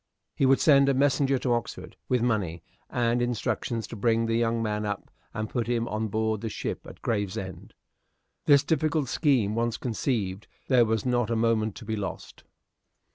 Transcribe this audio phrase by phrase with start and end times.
[0.35, 4.63] He would send a messenger to Oxford, with money and instructions to bring the young
[4.63, 7.75] man up and put him on board the ship at Gravesend.
[8.47, 12.43] This difficult scheme once conceived, there was not a moment to be lost.